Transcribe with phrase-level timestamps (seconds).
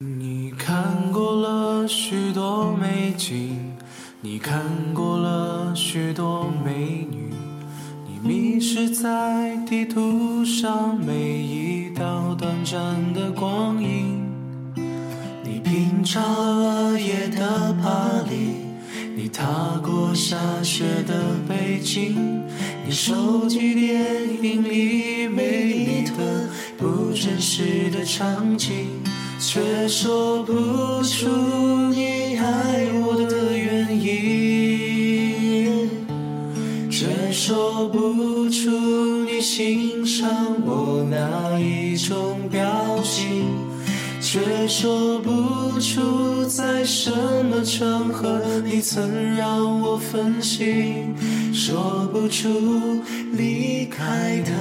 [0.00, 3.58] 你看过了许多美景，
[4.20, 4.62] 你看
[4.94, 7.32] 过了许多美女，
[8.06, 14.22] 你迷失在地图上每一道短暂的光阴。
[15.42, 18.52] 你品尝了夜的巴黎，
[19.16, 22.44] 你踏过下雪的北京，
[22.86, 28.86] 你收集电影里美丽的不真实的场景，
[29.40, 30.52] 却说不
[31.02, 31.28] 出
[31.90, 35.88] 你爱我的原因，
[36.90, 38.68] 却说不出
[39.24, 40.28] 你欣赏
[40.66, 43.46] 我哪一种表情。
[44.20, 51.14] 却说不出在什么场合你曾让我分心，
[51.54, 53.00] 说不出
[53.32, 54.52] 离开的